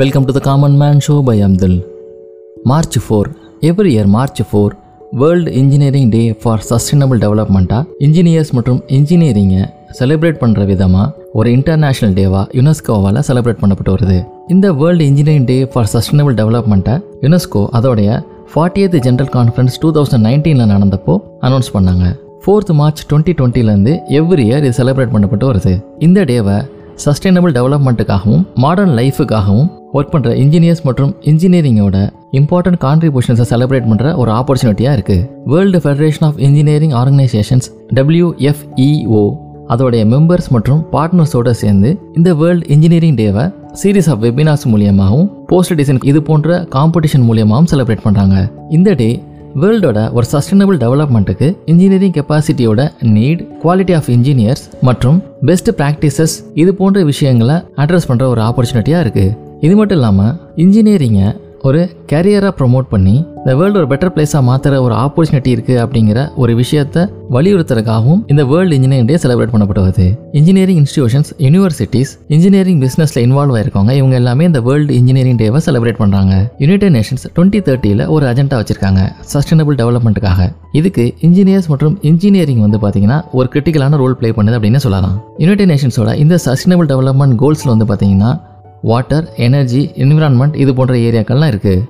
Welcome 0.00 0.24
to 0.28 0.32
the 0.36 0.40
common 0.46 0.74
man 0.80 0.98
show 1.04 1.14
by 1.26 1.34
Abdul. 1.44 1.74
March 2.70 2.96
4. 3.04 3.28
Every 3.68 3.90
year 3.94 4.04
March 4.14 4.40
4 4.40 4.74
world 5.20 5.52
engineering 5.60 6.10
day 6.14 6.20
for 6.40 6.62
sustainable 6.70 7.18
டெவலப்மெண்ட்டாக 7.22 7.84
engineers 8.06 8.50
மற்றும் 8.56 8.80
இன்ஜினியரிங்கை 8.96 9.62
celebrate 9.98 10.38
பண்ணுற 10.42 10.66
விதமாக 10.66 11.28
ஒரு 11.32 11.50
international 11.56 12.14
டேவாக 12.18 12.44
யுனெஸ்கோவால் 12.58 13.20
celebrate 13.28 13.60
பண்ணப்பட்டு 13.62 13.94
வருது. 13.96 14.18
இந்த 14.48 14.72
world 14.82 15.06
engineering 15.06 15.48
day 15.52 15.58
for 15.72 15.90
sustainable 15.94 16.36
டெவலப்மெண்ட்டை 16.42 16.98
UNESCO 17.24 17.64
அதோடைய 17.80 18.20
fortieth 18.52 19.00
general 19.08 19.32
conference 19.38 19.80
two 19.80 19.90
thousand 19.98 20.26
நைன்டீனில் 20.28 20.72
நடந்தப்போ 20.74 21.16
அனௌன்ஸ் 21.40 21.74
பண்ணாங்க. 21.78 22.06
ஃபோர்த் 22.44 22.74
மார்ச் 22.82 23.06
டுவெண்ட்டி 23.12 23.36
டுவெண்ட்டிலேருந்து 23.40 23.94
எவ்ரி 24.20 24.46
இயர் 24.50 24.64
இது 24.68 24.76
செலிப்ரேட் 24.82 25.14
பண்ணப்பட்டு 25.16 25.48
வருது. 25.52 25.74
இந்த 25.98 26.20
டேவை 26.32 26.58
சஸ்டைனபிள் 27.04 27.52
டெவலப்மெண்ட்டுக்காகவும் 27.56 28.44
மாடர்ன் 28.62 28.94
லைஃபுக்காகவும் 28.98 29.66
ஒர்க் 29.96 30.12
பண்ணுற 30.12 30.30
இன்ஜினியர்ஸ் 30.36 30.84
மற்றும் 30.84 31.12
இன்ஜினியரிங்கோட 31.30 31.96
இம்பார்ட்டன்ட் 32.32 32.80
கான்ட்ரிபியூஷன்ஸை 32.82 33.46
செலிப்ரேட் 33.50 33.88
பண்ணுற 33.88 34.14
ஒரு 34.16 34.30
ஆப்பர்ச்சுனிட்டியாக 34.32 34.96
இருக்குது 34.96 35.22
world 35.46 35.80
federation 35.84 36.26
of 36.28 36.40
engineering 36.46 36.94
organisations 37.00 37.68
WFEO 37.98 39.22
அதோடைய 39.70 40.02
மெம்பர்ஸ் 40.06 40.50
மற்றும் 40.52 40.82
பார்ட்னர்ஸோட 40.92 41.50
சேர்ந்து 41.60 41.88
இந்த 42.16 42.30
வேர்ல்டு 42.34 42.66
இன்ஜினியரிங் 42.74 43.16
டேவை 43.16 43.44
சீரீஸ் 43.80 44.10
ஆஃப் 44.12 44.20
வெபினார்ஸ் 44.22 44.66
மூலியமாகவும் 44.72 45.30
போஸ்ட் 45.46 45.74
டிசைன் 45.74 46.04
இது 46.04 46.20
போன்ற 46.22 46.58
காம்படிஷன் 46.74 47.24
மூலியமாகவும் 47.28 47.70
செலிப்ரேட் 47.72 48.04
பண்ணுறாங்க 48.04 48.36
இந்த 48.70 48.94
டே 48.94 49.08
வேர்ல்டோட 49.56 49.98
ஒரு 50.12 50.26
சஸ்டைனபிள் 50.32 50.78
டெவலப்மெண்ட்டுக்கு 50.80 51.46
இன்ஜினியரிங் 51.66 52.14
கெப்பாசிட்டியோட 52.14 52.80
நீட் 53.12 53.42
குவாலிட்டி 53.62 53.94
ஆஃப் 53.94 54.10
இன்ஜினியர்ஸ் 54.10 54.64
மற்றும் 54.82 55.18
பெஸ்ட் 55.46 55.70
ப்ராக்டிசஸ் 55.78 56.34
இது 56.54 56.72
போன்ற 56.74 57.04
விஷயங்களை 57.04 57.56
அட்ரஸ் 57.76 58.08
பண்ணுற 58.10 58.26
ஒரு 58.28 58.42
ஆப்பர்ச்சுனிட்டியாக 58.42 59.04
இருக்குது 59.06 59.32
இது 59.60 59.76
மட்டும் 59.76 59.96
இல்லாமல் 59.96 60.32
இன்ஜினியரிங்கை 60.56 61.26
ஒரு 61.60 61.78
கேரியராக 62.12 62.52
ப்ரொமோட் 62.58 62.82
பண்ணி 62.82 63.14
இந்த 63.38 63.54
வேர்ல்டு 63.56 63.78
ஒரு 63.78 63.86
பெட்டர் 63.86 64.12
பிளேஸாக 64.14 64.42
மாற்றுற 64.44 64.80
ஒரு 64.80 64.94
ஆப்பர்ச்சுனிட்டி 64.94 65.50
இருக்குது 65.56 65.78
அப்படிங்கிற 65.78 66.32
ஒரு 66.34 66.54
விஷயத்தை 66.54 67.02
வலியுறுத்துறதுக்காகவும் 67.30 68.20
இந்த 68.26 68.44
வேர்ல்டு 68.44 68.74
இன்ஜினியரிங் 68.74 69.06
டே 69.06 69.16
செலிப்ரேட் 69.16 69.52
பண்ணப்பட்டு 69.52 69.82
வருது 69.82 70.06
இன்ஜினியரிங் 70.32 70.76
இன்ஸ்டியூஷன்ஸ் 70.76 71.32
யூனிவர்சிட்டிஸ் 71.38 72.18
இன்ஜினியரிங் 72.28 72.80
பிஸ்னஸில் 72.80 73.22
இன்வால்வ் 73.26 73.56
ஆயிருக்காங்க 73.56 73.90
இவங்க 73.90 74.14
எல்லாமே 74.14 74.44
இந்த 74.44 74.60
வேர்ல்டு 74.60 74.94
இன்ஜினியரிங் 74.94 75.36
டேவை 75.36 75.60
செலிப்ரேட் 75.66 75.96
பண்ணுறாங்க 75.98 76.34
யுனைடெட் 76.58 76.92
நேஷன்ஸ் 76.92 77.26
டுவெண்ட்டி 77.36 77.60
தேர்ட்டியில் 77.60 78.06
ஒரு 78.06 78.26
அஜெண்டா 78.26 78.58
வச்சிருக்காங்க 78.62 79.02
சஸ்டைனபிள் 79.32 79.74
டெவலப்மெண்ட்டுக்காக 79.74 80.50
இதுக்கு 80.72 81.14
இன்ஜினியர்ஸ் 81.20 81.68
மற்றும் 81.68 81.98
இன்ஜினியரிங் 82.02 82.60
வந்து 82.60 82.78
பார்த்தீங்கன்னா 82.78 83.22
ஒரு 83.30 83.48
கிரிட்டிக்கலான 83.52 83.96
ரோல் 83.96 84.16
ப்ளே 84.16 84.30
பண்ணுது 84.30 84.58
அப்படின்னு 84.58 84.76
சொல்லலாம். 84.76 85.16
யுனைடெட் 85.38 85.70
நேஷன்ஸோட 85.70 86.14
இந்த 86.14 86.38
சஸ்டைனபிள் 86.44 86.86
டெவலப்மெண்ட் 86.86 87.34
கோல்ஸில் 87.34 87.72
வந்து 87.76 87.84
பார்த்தீங்கன்னா 87.84 88.30
வாட்டர் 88.82 89.26
எனர்ஜி 89.36 89.82
என்விரான்மெண்ட் 90.04 90.56
இது 90.62 90.72
போன்ற 90.74 90.94
ஏரியாக்கள்லாம் 91.08 91.52
இருக்குது 91.52 91.84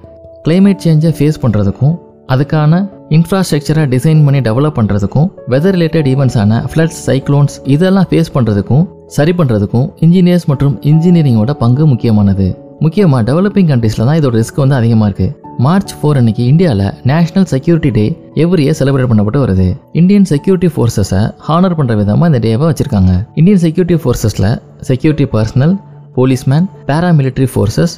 கிளைமேட் 0.45 0.85
சேஞ்சை 0.85 1.13
ஃபேஸ் 1.19 1.41
பண்ணுறதுக்கும் 1.43 1.95
அதுக்கான 2.35 2.83
இன்ஃப்ராஸ்ட்ரக்சரை 3.17 3.83
டிசைன் 3.95 4.23
பண்ணி 4.27 4.41
டெவலப் 4.49 4.77
பண்ணுறதுக்கும் 4.79 5.29
வெதர் 5.53 5.75
ரிலேட்டட் 5.77 6.09
ஈவெண்ட்ஸான 6.13 6.61
ஃப்ளட்ஸ் 6.71 7.01
சைக்ளோன்ஸ் 7.07 7.57
இதெல்லாம் 7.75 8.09
ஃபேஸ் 8.11 8.35
பண்ணுறதுக்கும் 8.37 8.85
சரி 9.17 9.33
பண்ணுறதுக்கும் 9.33 9.89
இன்ஜினியர்ஸ் 10.05 10.47
மற்றும் 10.51 10.77
இன்ஜினியரிங்கோட 10.93 11.53
பங்கு 11.63 11.87
முக்கியமானது. 11.87 12.47
முக்கியமாக 12.85 13.23
டெவலப்பிங் 13.29 13.69
கண்ட்ரீஸில் 13.73 14.07
தான் 14.09 14.19
இதோட 14.21 14.35
ரிஸ்க் 14.41 14.63
வந்து 14.63 14.75
அதிகமாக 14.75 15.09
இருக்குது 15.11 15.35
மார்ச் 15.59 15.93
ஃபோர் 15.99 16.19
அன்னைக்கு 16.21 16.45
இந்தியாவில் 16.53 16.87
national 17.11 17.47
security 17.53 17.91
day 17.91 18.05
every 18.45 18.63
year 18.65 18.79
celebrate 18.81 19.11
பண்ணப்பட்டு 19.11 19.41
வருது. 19.45 19.69
இந்தியன் 19.93 20.27
செக்யூரிட்டி 20.33 20.71
ஃபோர்ஸஸை 20.75 21.23
ஹானர் 21.47 21.77
பண்ணுற 21.79 21.97
விதமாக 21.97 22.31
இந்த 22.33 22.41
டேவை 22.47 22.67
வச்சுருக்காங்க. 22.71 23.13
Indian 23.35 23.63
security 23.65 23.99
ஃபோர்ஸஸில் 24.03 24.51
security 24.91 25.27
personnel 25.37 25.75
policeman 26.17 26.67
paramilitary 26.91 27.49
forces 27.53 27.95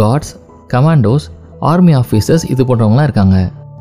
guards 0.00 0.32
commandos 0.72 1.26
army 1.72 1.94
officers 2.00 2.46
இது 2.52 2.62
போன்றவங்களாம் 2.68 3.06
இருக்காங்க. 3.08 3.36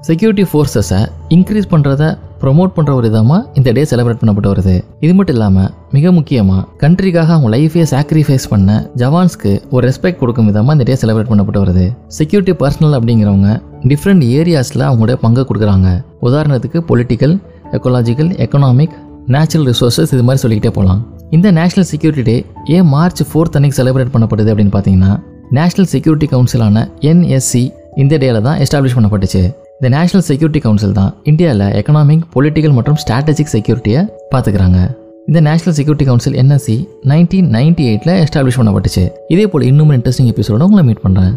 செக்யூரிட்டி 0.07 0.45
ஃபோர்ஸஸை 0.51 1.01
இன்க்ரீஸ் 1.35 1.67
பண்ணுறத 1.73 2.03
ப்ரொமோட் 2.41 2.73
பண்ணுற 2.75 2.91
ஒரு 2.99 3.07
விதமாக 3.09 3.45
இந்த 3.59 3.69
டே 3.75 3.83
செலிப்ரேட் 3.91 4.19
பண்ணப்பட்டு 4.21 4.49
வருது. 4.51 4.73
இது 5.05 5.13
மட்டும் 5.17 5.35
இல்லாமல் 5.37 5.69
மிக 5.95 6.11
முக்கியமாக 6.17 6.63
கண்ட்ரிக்காக 6.81 7.29
அவங்க 7.35 7.49
லைஃபையே 7.55 7.85
சாக்ரிஃபைஸ் 7.93 8.47
பண்ண 8.53 8.75
ஜவான்ஸ்க்கு 9.01 9.51
ஒரு 9.73 9.83
ரெஸ்பெக்ட் 9.87 10.19
கொடுக்கும் 10.21 10.49
விதமாக 10.51 10.75
இந்த 10.77 10.87
டே 10.89 10.97
செலிப்ரேட் 11.03 11.31
பண்ணப்பட்டு 11.31 11.61
வருது. 11.63 11.85
செக்யூரிட்டி 12.17 12.55
பர்சனல் 12.63 12.97
அப்படிங்கிறவங்க 12.97 13.51
டிஃப்ரெண்ட் 13.91 14.25
ஏரியாஸில் 14.39 14.85
அவங்களுடைய 14.89 15.17
பங்கு 15.23 15.45
கொடுக்குறாங்க. 15.51 15.89
உதாரணத்துக்கு 16.29 16.81
political 16.91 17.35
ecological 17.77 18.31
economic 18.45 18.97
natural 19.35 19.67
resources 19.71 20.13
இது 20.15 20.23
மாதிரி 20.29 20.43
சொல்லிக்கிட்டே 20.43 20.73
போகலாம். 20.79 21.01
இந்த 21.35 21.47
நேஷனல் 21.57 21.87
செக்யூரிட்டி 21.91 22.23
டே 22.29 22.35
ஏன் 22.75 22.87
மார்ச் 22.93 23.21
ஃபோர்த் 23.29 23.55
அன்னைக்கு 23.57 23.77
செலிப்ரேட் 23.79 24.11
பண்ணப்படுது 24.15 24.49
அப்படின்னு 24.51 24.73
பார்த்தீங்கன்னா 24.75 25.11
நேஷனல் 25.57 25.89
செக்யூரிட்டி 25.93 26.27
கவுன்சிலான 26.33 26.83
என்எஸ்சி 27.09 27.61
இந்த 28.01 28.17
டேல 28.23 28.41
தான் 28.41 28.59
எஸ்டாப்ளிஷ் 28.63 28.95
பண்ணப்பட்டுச்சு. 28.97 29.41
இந்த 29.77 29.89
நேஷனல் 29.95 30.25
செக்யூரிட்டி 30.29 30.59
கவுன்சில் 30.65 30.91
தான் 30.91 31.11
இந்தியாவில் 31.23 31.65
எக்கனாமிக் 31.79 32.25
பொலிட்டிக்கல் 32.35 32.75
மற்றும் 32.77 32.99
ஸ்ட்ராட்டஜிக் 33.03 33.51
செக்யூரிட்டியை 33.55 34.03
பார்த்துக்கிறாங்க 34.35 34.79
இந்த 35.27 35.41
national 35.49 35.77
security 35.79 36.07
council 36.09 36.37
NSC 36.43 36.77
nineteen 37.11 37.49
ninety 37.57 37.85
எயிட்டில் 37.91 38.13
எஸ்டாப்ளிஷ் 38.25 38.59
பண்ணப்பட்டுச்சு. 38.59 39.05
இதே 39.27 39.47
போல் 39.47 39.67
இன்னும் 39.71 39.91
இன்ட்ரெஸ்டிங் 39.91 40.31
எபிசோட 40.33 40.61
உங்களை 40.69 40.85
மீட் 40.89 41.03
பண்ணுறேன் 41.05 41.33